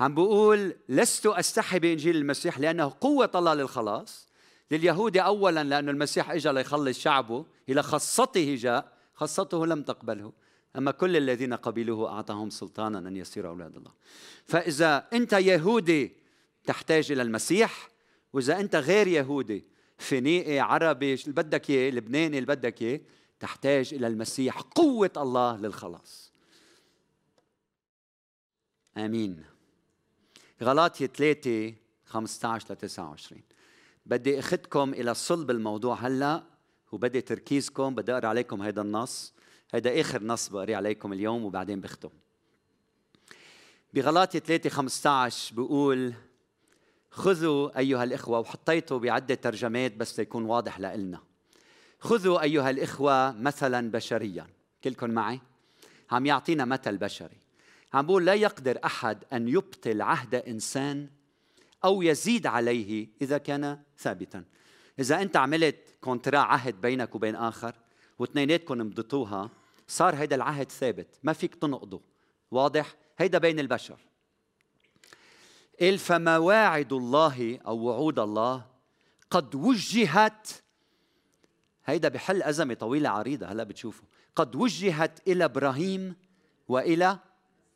[0.00, 4.28] عم بقول لست أستحي بإنجيل المسيح لأنه قوة الله للخلاص.
[4.70, 8.92] لليهود اولا لأنه المسيح اجى ليخلص شعبه إلى خاصته جاء.
[9.14, 10.32] خاصته لم تقبله.
[10.76, 13.92] أما كل الذين قبلوه أعطاهم سلطانا أن يصيروا أولاد الله.
[14.46, 16.12] فإذا أنت يهودي
[16.64, 17.88] تحتاج إلى المسيح
[18.32, 19.64] وإذا أنت غير يهودي
[19.98, 23.00] فينيقي عربي اللي بدك إياه لبناني اللي بدك إياه
[23.42, 26.32] تحتاج إلى المسيح قوة الله للخلاص.
[28.96, 29.44] آمين.
[30.62, 31.74] غلاطية 3
[32.04, 33.42] 15 ل 29
[34.06, 36.42] بدي أخذكم إلى صلب الموضوع هلأ
[36.92, 39.32] وبدي تركيزكم بدي أقرأ عليكم هذا النص.
[39.74, 42.10] هذا آخر نص بقري عليكم اليوم وبعدين بختم.
[43.94, 46.14] بغلاطية 3 15 بقول
[47.10, 51.31] خذوا أيها الإخوة وحطيته بعدة ترجمات بس ليكون واضح لنا
[52.02, 54.46] خذوا أيها الإخوة مثلا بشريا.
[54.84, 55.40] كلكم معي؟
[56.10, 57.36] عم يعطينا مثل بشري.
[57.94, 61.08] عم بقول لا يقدر أحد أن يبطل عهد إنسان
[61.84, 64.44] أو يزيد عليه إذا كان ثابتا.
[64.98, 67.74] إذا أنت عملت كونترا عهد بينك وبين آخر
[68.18, 69.50] واثنيناتكم مضيتوها
[69.88, 71.18] صار هيدا العهد ثابت.
[71.22, 72.00] ما فيك تنقضه.
[72.50, 73.98] واضح؟ هيدا بين البشر.
[75.80, 78.66] قال فمواعد الله أو وعود الله
[79.30, 80.48] قد وجهت
[81.84, 84.04] هيدا بحل أزمة طويلة عريضة هلأ بتشوفوا
[84.36, 86.14] قد وجهت إلى إبراهيم
[86.68, 87.18] وإلى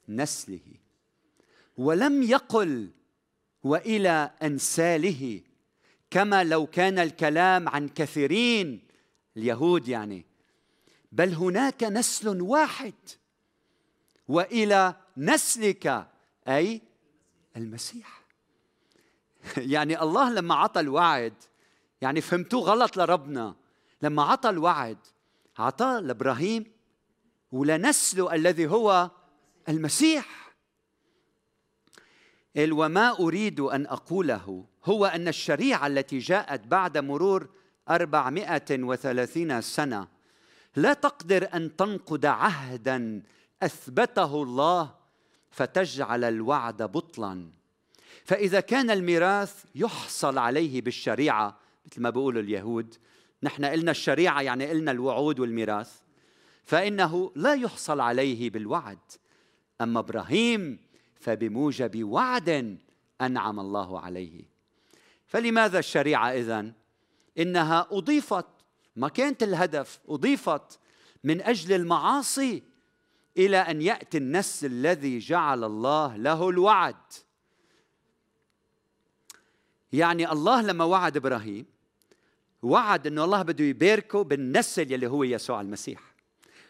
[0.09, 0.61] نسله
[1.77, 2.91] ولم يقل
[3.63, 5.41] وإلى أنساله
[6.11, 8.83] كما لو كان الكلام عن كثيرين
[9.37, 10.25] اليهود يعني.
[11.13, 12.95] بل هناك نسل واحد
[14.29, 16.07] وإلى نسلك
[16.49, 16.83] أي
[17.57, 18.23] المسيح.
[19.57, 21.35] يعني الله لما عطى الوعد
[22.01, 23.55] يعني فهمتوه غلط لربنا.
[24.03, 24.99] لما عطى الوعد
[25.59, 26.73] عطاه لإبراهيم
[27.53, 29.11] ولنسله الذي هو
[29.69, 30.47] المسيح.
[32.59, 37.49] وما أريد أن أقوله هو أن الشريعة التي جاءت بعد مرور
[37.91, 40.09] أربعمائة وثلاثين سنة
[40.77, 43.23] لا تقدر أن تنقض عهدا
[43.63, 44.95] أثبته الله
[45.51, 47.51] فتجعل الوعد بطلا.
[48.25, 52.95] فإذا كان الميراث يحصل عليه بالشريعة مثل ما بيقولوا اليهود
[53.43, 56.01] نحن قلنا الشريعة يعني قلنا الوعود والميراث
[56.65, 58.99] فإنه لا يحصل عليه بالوعد.
[59.81, 60.79] أما إبراهيم
[61.21, 62.79] فبموجب وعد
[63.21, 64.45] أنعم الله عليه.
[65.27, 66.73] فلماذا الشريعة إذن؟
[67.39, 68.47] إنها أضيفت
[68.97, 70.79] ما كانت الهدف أضيفت
[71.25, 72.63] من أجل المعاصي
[73.37, 77.13] إلى أن يأتي النسل الذي جعل الله له الوعد.
[79.93, 81.76] يعني الله لما وعد إبراهيم
[82.67, 86.01] وعد أنه الله بده يباركه بالنسل يلي هو يسوع المسيح.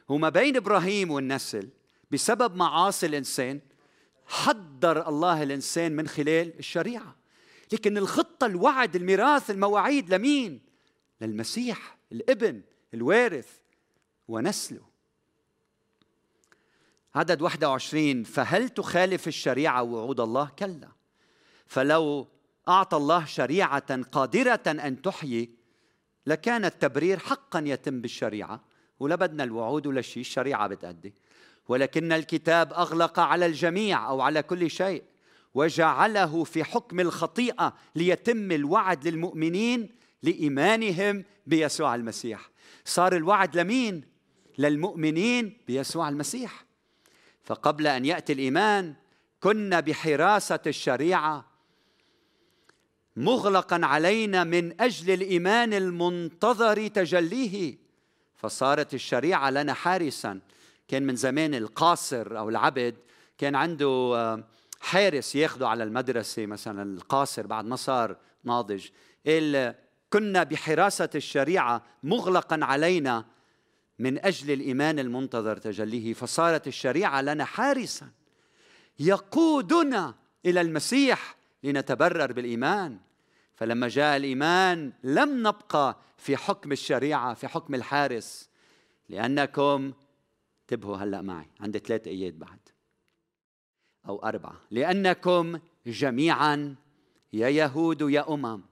[0.09, 1.69] وما بين إبراهيم والنسل
[2.11, 3.61] بسبب معاصي الإنسان
[4.27, 7.17] حضر الله الإنسان من خلال الشريعة.
[7.73, 10.61] لكن الخطة الوعد الميراث المواعيد لمين؟
[11.21, 12.63] للمسيح الابن
[12.95, 13.49] الوارث
[14.29, 14.87] ونسله.
[17.15, 20.89] عدد 21 فهل تخالف الشريعة وعود الله؟ كلا.
[21.67, 22.27] فلو
[22.69, 25.56] أعطى الله شريعة قادرة أن تحيي
[26.27, 28.61] لكان التبرير حقا يتم بالشريعة
[29.01, 31.15] ولا بدنا الوعود ولا شيء الشريعة بتأدي.
[31.69, 35.03] ولكن الكتاب أغلق على الجميع أو على كل شيء
[35.55, 39.89] وجعله في حكم الخطيئة ليتم الوعد للمؤمنين
[40.23, 42.51] لإيمانهم بيسوع المسيح.
[42.85, 44.03] صار الوعد لمين؟
[44.59, 46.65] للمؤمنين بيسوع المسيح.
[47.45, 48.95] فقبل أن يأتي الإيمان
[49.41, 51.56] كنا بحراسة الشريعة
[53.17, 57.79] مغلقا علينا من أجل الإيمان المنتظر تجليه.
[58.37, 60.41] فصارت الشريعة لنا حارسا.
[60.89, 62.95] كان من زمان القاصر أو العبد
[63.39, 64.45] كان عنده آه،
[64.81, 68.87] حارس ياخده على المدرسة مثلا القاصر بعد ما صار ناضج.
[70.13, 73.25] كنا بحراسة الشريعة مغلقا علينا
[73.99, 76.15] من أجل الإيمان المنتظر تجليه.
[76.15, 78.09] فصارت الشريعة لنا حارسا.
[78.99, 80.15] يقودنا
[80.47, 82.99] إلى المسيح لنتبرر بالإيمان.
[83.55, 88.51] فلما جاء الإيمان لم نبقى في حكم الشريعة في حكم الحارس.
[89.09, 89.93] لأنكم
[90.63, 92.59] انتبهوا هلأ معي عندي ثلاث أيات بعد.
[94.09, 94.61] أو أربعة.
[94.71, 96.77] لأنكم جميعا
[97.33, 98.63] يا يهود ويا أمم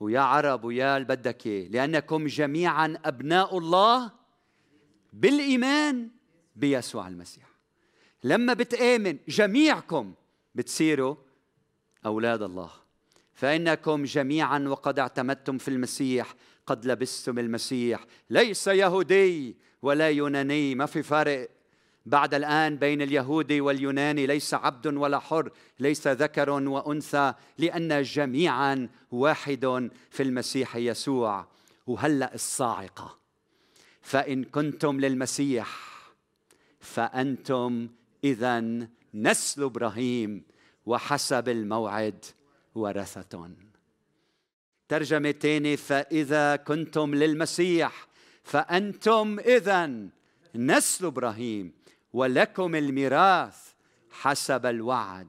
[0.00, 4.12] ويا عرب ويا بدك لأنكم جميعا أبناء الله
[5.12, 6.10] بالإيمان
[6.56, 7.44] بيسوع المسيح.
[8.24, 10.14] لما بتآمن جميعكم
[10.54, 11.16] بتصيروا
[12.06, 12.70] أولاد الله.
[13.34, 16.34] فإنكم جميعا وقد اعتمدتم في المسيح
[16.66, 18.04] قد لبستم المسيح.
[18.30, 21.50] ليس يهودي ولا يوناني ما في فرق
[22.06, 29.90] بعد الآن بين اليهودي واليوناني ليس عبد ولا حر ليس ذكر وأنثى لأن جميعا واحد
[30.10, 31.46] في المسيح يسوع.
[31.86, 33.18] وهلأ الصاعقة.
[34.02, 35.78] فإن كنتم للمسيح
[36.80, 37.88] فأنتم
[38.24, 40.44] إذا نسل إبراهيم.
[40.86, 42.24] وحسب الموعد
[42.74, 43.50] ورثة.
[44.88, 48.06] ترجمة تاني فإذا كنتم للمسيح
[48.44, 50.08] فأنتم إذا
[50.54, 51.72] نسل إبراهيم
[52.12, 53.56] ولكم الميراث
[54.10, 55.28] حسب الوعد.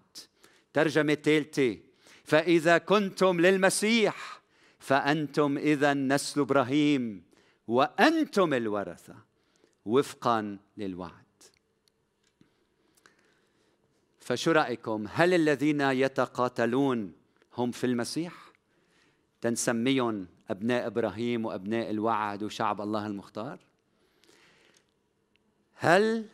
[0.73, 1.77] ترجمة ثالثة
[2.23, 4.41] فإذا كنتم للمسيح
[4.79, 7.23] فأنتم إذا نسل إبراهيم
[7.67, 9.15] وأنتم الورثة.
[9.85, 11.24] وفقا للوعد.
[14.25, 17.13] فشو رأيكم؟ هل الذين يتقاتلون
[17.57, 18.51] هم في المسيح؟
[19.41, 23.59] تنسميهم أبناء إبراهيم وأبناء الوعد وشعب الله المختار؟
[25.73, 26.25] هل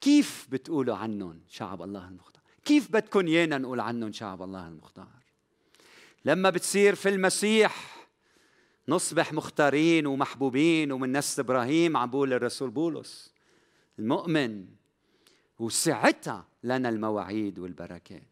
[0.00, 5.24] كيف بتقولوا عنهم شعب الله المختار؟ كيف بدكم يانا نقول عنهم شعب الله المختار؟
[6.24, 8.06] لما بتصير في المسيح
[8.88, 13.34] نصبح مختارين ومحبوبين ومن نسل إبراهيم عم بقول الرسول بولس
[13.98, 14.66] المؤمن
[15.58, 18.22] وساعتها لنا المواعيد والبركات.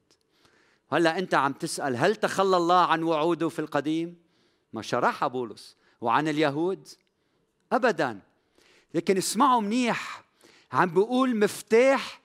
[0.93, 4.17] هلأ أنت عم تسأل هل تخلى الله عن وعوده في القديم؟
[4.73, 5.77] ما شرحها بولس.
[6.01, 6.89] وعن اليهود؟
[7.73, 8.21] ابدا.
[8.95, 10.25] لكن اسمعوا منيح.
[10.73, 12.21] عم بقول مفتاح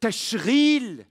[0.00, 1.04] تشغيل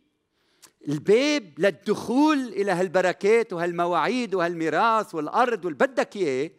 [0.88, 6.52] الباب للدخول إلى هالبركات وهالمواعيد وهالميراث والأرض واللي بدك إياه.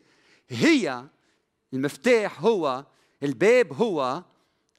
[0.48, 1.04] هي
[1.72, 2.86] المفتاح هو
[3.22, 4.22] الباب هو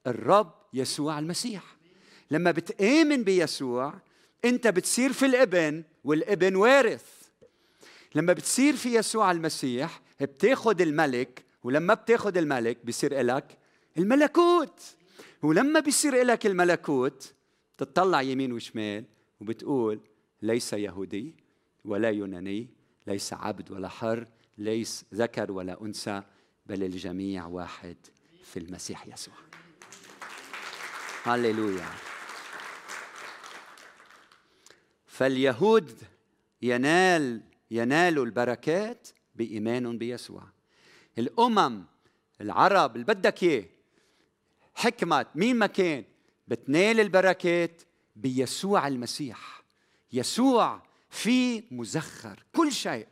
[0.08, 1.77] الرب يسوع المسيح.
[2.32, 3.94] لما بتآمن بيسوع
[4.46, 7.06] أنت بتصير في الإبن والإبن وارث.
[8.16, 13.58] لما بتصير في يسوع المسيح بتاخذ الملك ولما بتاخذ الملك بصير لك
[13.98, 14.82] الملكوت.
[15.44, 17.34] ولما بيصير لك الملكوت
[17.78, 19.04] تطلع يمين وشمال
[19.42, 20.00] وبتقول
[20.42, 21.36] ليس يهودي
[21.86, 22.68] ولا يوناني
[23.08, 26.24] ليس عبد ولا حر ليس ذكر ولا أنثى
[26.66, 27.98] بل الجميع واحد
[28.44, 29.34] في المسيح يسوع.
[31.24, 32.17] هللويا.
[35.18, 36.02] فاليهود
[36.62, 40.44] ينال ينالوا البركات بإيمان بيسوع.
[41.18, 41.84] الأمم
[42.42, 43.66] العرب اللي بدك إياه
[44.76, 46.04] حكمة مين ما كان
[46.48, 47.82] بتنال البركات
[48.16, 49.64] بيسوع المسيح.
[50.14, 53.08] يسوع في مزخر كل شيء.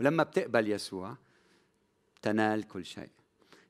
[0.00, 1.16] ولما بتقبل يسوع
[2.22, 3.10] تنال كل شيء.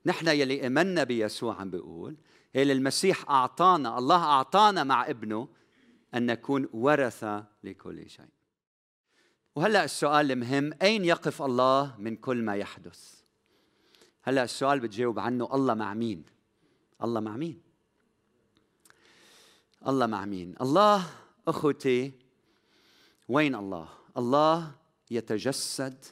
[0.05, 2.15] نحن يلي آمنا بيسوع عم بيقول
[2.55, 5.47] قال المسيح اعطانا الله أعطانا مع ابنه
[6.15, 8.25] أن نكون ورثة لكل شيء.
[9.55, 13.21] وهلأ السؤال المهم أين يقف الله من كل ما يحدث؟
[14.23, 16.23] هلأ السؤال بتجاوب عنه الله مع مين؟
[17.03, 17.61] الله مع مين؟
[19.87, 21.09] الله مع مين؟ الله
[21.47, 22.11] أخوتي
[23.27, 24.71] وين الله؟ الله
[25.11, 26.05] يتجسد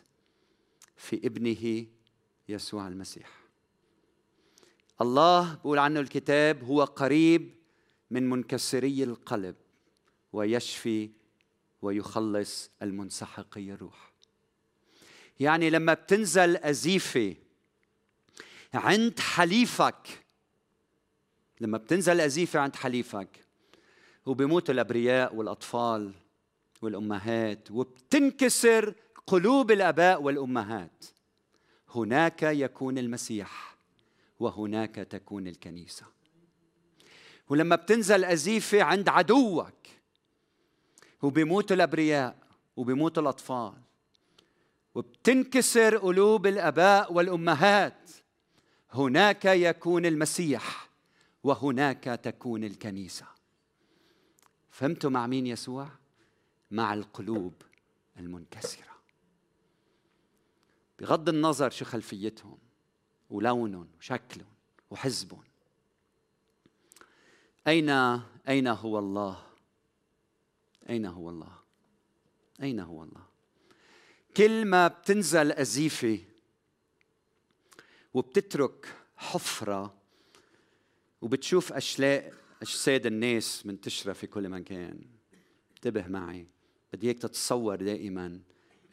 [0.95, 1.85] في ابنه
[2.49, 3.29] يسوع المسيح.
[5.01, 7.55] الله بيقول عنه الكتاب هو قريب
[8.11, 9.55] من منكسري القلب.
[10.33, 11.09] ويشفي
[11.81, 14.11] ويخلص المنسحقي الروح
[15.39, 17.35] يعني لما بتنزل أزيفة
[18.73, 20.23] عند حليفك
[21.61, 23.47] لما بتنزل أزيفة عند حليفك
[24.25, 26.13] وبيموتوا الأبرياء والأطفال
[26.81, 28.93] والأمهات وبتنكسر
[29.27, 31.05] قلوب الآباء والأمهات.
[31.89, 33.77] هناك يكون المسيح
[34.39, 36.05] وهناك تكون الكنيسة.
[37.49, 39.73] ولما بتنزل أزيفة عند عدوك
[41.21, 42.37] وبيموتوا الأبرياء
[42.77, 43.73] وبيموتوا الأطفال.
[44.95, 48.11] وبتنكسر قلوب الآباء والأمهات.
[48.91, 50.89] هناك يكون المسيح
[51.43, 53.25] وهناك تكون الكنيسة.
[54.71, 55.89] فهمتوا مع مين يسوع؟
[56.71, 57.53] مع القلوب
[58.17, 58.97] المنكسرة.
[60.99, 62.57] بغض النظر شو خلفيتهم
[63.29, 64.53] ولونهم وشكلهم
[64.89, 65.43] وحزبهم.
[67.67, 67.89] أين
[68.49, 69.46] أين هو الله؟
[70.89, 71.57] أين هو الله؟
[72.61, 73.25] أين هو الله؟
[74.37, 76.19] كل ما بتنزل أزيفة
[78.13, 79.97] وبتترك حفرة
[81.21, 85.01] وبتشوف أشلاء أجساد الناس منتشرة في كل مكان
[85.75, 86.47] انتبه معي
[86.93, 88.39] بدي إياك تتصور دائما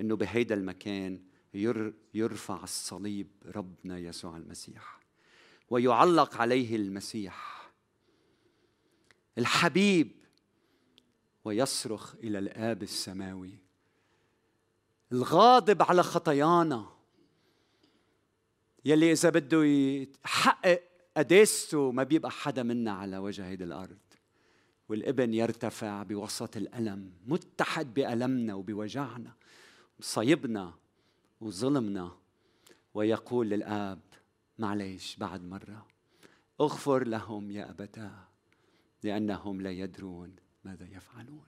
[0.00, 1.20] إنه بهيدا المكان
[2.14, 5.00] يرفع الصليب ربنا يسوع المسيح
[5.70, 7.70] ويعلق عليه المسيح
[9.38, 10.23] الحبيب
[11.44, 13.58] ويصرخ إلى الآب السماوي.
[15.12, 16.86] الغاضب على خطايانا.
[18.84, 20.82] يلي إذا بده يحقق
[21.16, 23.98] قداسته ما بيبقى حدا منا على وجه هيدي الأرض.
[24.88, 29.32] والإبن يرتفع بوسط الألم متحد بألمنا وبوجعنا
[30.00, 30.74] مصيبنا
[31.40, 32.16] وظلمنا.
[32.94, 34.00] ويقول للآب
[34.58, 35.86] معليش بعد مرة.
[36.60, 38.28] اغفر لهم يا أبتاه
[39.02, 41.46] لأنهم لا يدرون ماذا يفعلون؟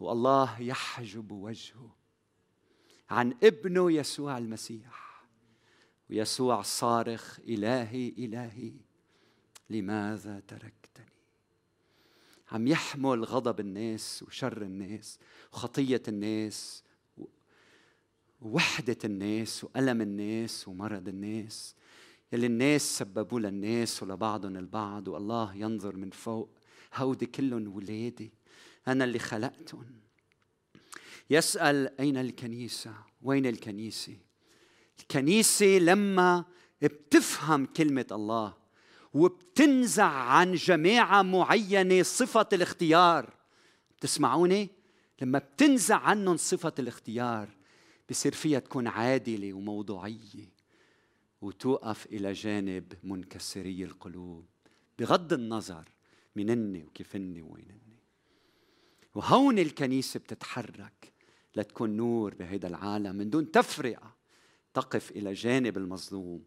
[0.00, 1.96] والله يحجب وجهه
[3.10, 5.26] عن ابنه يسوع المسيح.
[6.10, 8.72] ويسوع صارخ إلهي إلهي
[9.70, 11.06] لماذا تركتني؟
[12.52, 15.18] عم يحمل غضب الناس وشر الناس
[15.52, 16.84] وخطية الناس
[18.40, 21.74] ووحدة الناس وألم الناس ومرض الناس.
[22.32, 26.50] يلي الناس سببوا للناس ولبعضهم البعض والله ينظر من فوق
[26.94, 28.32] هودي كلهم ولادي
[28.88, 29.86] أنا اللي خلقتهم
[31.30, 34.16] يسأل أين الكنيسة؟ وين الكنيسة؟
[35.00, 36.44] الكنيسة لما
[36.82, 38.54] بتفهم كلمة الله
[39.14, 43.34] وبتنزع عن جماعة معينة صفة الاختيار.
[43.98, 44.68] بتسمعوني؟
[45.22, 47.48] لما بتنزع عنهم صفة الاختيار
[48.10, 50.56] بصير فيها تكون عادلة وموضوعية
[51.40, 54.44] وتوقف إلى جانب منكسري القلوب.
[54.98, 55.84] بغض النظر
[56.36, 57.96] منني وكيفني ووينني
[59.14, 61.12] وهون الكنيسة بتتحرك
[61.56, 64.16] لتكون نور بهذا العالم من دون تفرقة
[64.74, 66.44] تقف إلى جانب المظلوم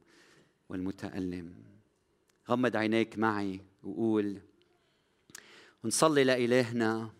[0.69, 1.55] والمتألم.
[2.49, 4.41] غمض عينيك معي وقول
[5.83, 7.11] ونصلي لإلهنا.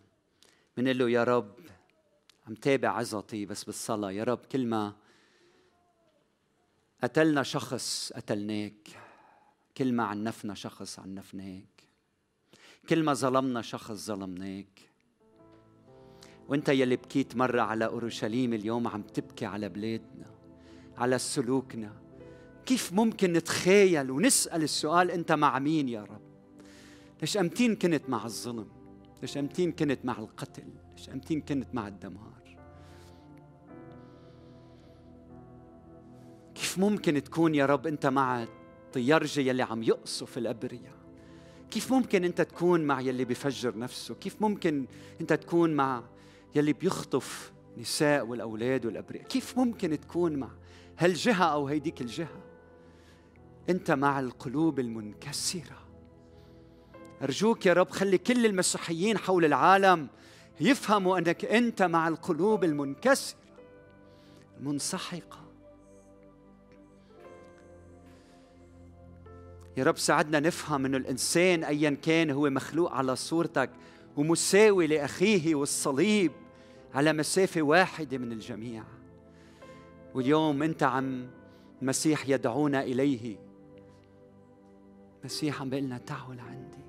[0.76, 1.54] بنقول له يا رب
[2.46, 4.10] عم تابع عظتي بس بالصلاة.
[4.10, 4.96] يا رب كل ما
[7.02, 8.88] قتلنا شخص قتلناك
[9.76, 11.79] كل ما عنفنا شخص عنفناك.
[12.90, 14.80] كل ما ظلمنا شخص ظلمناك.
[16.48, 20.26] وانت يلي بكيت مرة على أورشليم اليوم عم تبكي على بلادنا
[20.98, 21.92] على سلوكنا.
[22.66, 26.20] كيف ممكن نتخيل ونسأل السؤال أنت مع مين يا رب؟
[27.20, 28.68] ليش أمتين كنت مع الظلم؟
[29.22, 32.58] ليش أمتين كنت مع القتل؟ ليش أمتين كنت مع الدمار؟
[36.54, 41.00] كيف ممكن تكون يا رب أنت مع الطيارجة يلي عم يقصف الأبرياء؟
[41.70, 44.86] كيف ممكن أنت تكون مع يلي بيفجر نفسه؟ كيف ممكن
[45.20, 46.02] أنت تكون مع
[46.54, 50.48] يلي بيخطف نساء والأولاد والأبرياء؟ كيف ممكن تكون مع
[50.98, 52.42] هالجهة أو هيديك الجهة؟
[53.68, 55.78] أنت مع القلوب المنكسرة.
[57.22, 60.08] أرجوك يا رب خلي كل المسيحيين حول العالم
[60.60, 63.36] يفهموا أنك أنت مع القلوب المنكسرة
[64.60, 65.49] المنسحقة.
[69.80, 73.70] يا رب ساعدنا نفهم إنه الإنسان ايا كان هو مخلوق على صورتك
[74.16, 76.32] ومساوي لأخيه والصليب
[76.94, 78.84] على مسافة واحدة من الجميع.
[80.14, 81.26] واليوم أنت عم
[81.82, 83.36] المسيح يدعونا إليه.
[85.20, 86.84] المسيح عم بيقول لنا تعالوا لعندي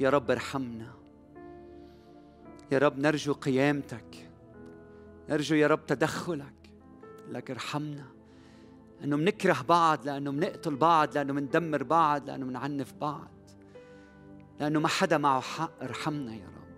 [0.00, 0.92] يا رب ارحمنا.
[2.72, 4.30] يا رب نرجو قيامتك.
[5.28, 6.54] نرجو يا رب تدخلك.
[7.28, 8.17] لك ارحمنا.
[9.04, 13.30] إنه منكره بعض لأنه منقتل بعض لأنه مندمر بعض لأنه منعنف بعض.
[14.60, 15.82] لأنه ما حدا معه حق.
[15.82, 16.68] ارحمنا يا رب.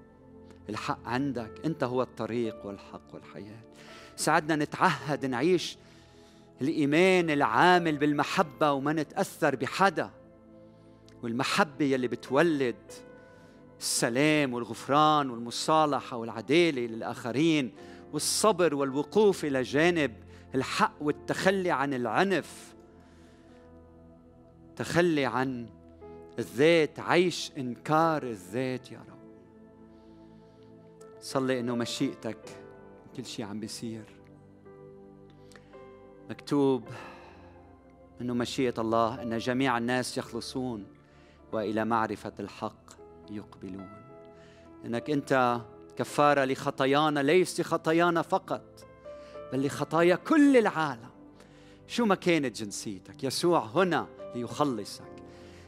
[0.69, 1.61] الحق عندك.
[1.65, 3.61] أنت هو الطريق والحق والحياة.
[4.17, 5.77] ساعدنا نتعهد نعيش
[6.63, 10.11] الإيمان العامل بالمحبة وما نتأثر بحدا.
[11.23, 12.93] والمحبة يلي بتولد
[13.81, 17.73] السلام والغفران والمصالحة والعدالة للآخرين
[18.13, 20.13] والصبر والوقوف إلى جانب
[20.55, 22.75] الحق والتخلي عن العنف.
[24.77, 25.69] تخلي عن
[26.39, 29.21] الذات عيش إنكار الذات يا رب.
[31.21, 32.39] صلي إنه مشيئتك
[33.17, 34.05] كل شيء عم بيصير.
[36.31, 36.89] مكتوب
[38.21, 40.87] إنه مشيئة الله إن جميع الناس يخلصون
[41.53, 42.91] وإلى معرفة الحق
[43.31, 43.89] يقبلون.
[44.85, 45.61] إنك أنت
[45.97, 48.90] كفارة لخطايانا ليس لخطايانا فقط.
[49.53, 51.11] بل لخطايا كل العالم.
[51.87, 55.05] شو ما كانت جنسيتك؟ يسوع هنا ليخلصك.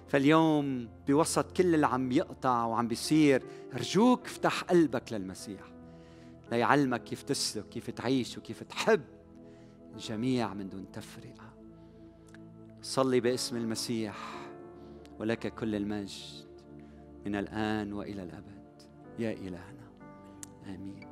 [0.08, 3.42] فاليوم بوسط كل اللي عم يقطع وعم بيصير
[3.74, 5.60] أرجوك افتح قلبك للمسيح.
[6.52, 9.02] ليعلمك كيف تسلك كيف تعيش وكيف تحب
[9.94, 11.52] الجميع من دون تفرقة.
[12.82, 14.16] صلي باسم المسيح
[15.18, 16.46] ولك كل المجد
[17.26, 18.82] من الآن وإلى الأبد.
[19.18, 19.90] يا إلهنا.
[20.66, 21.11] آمين.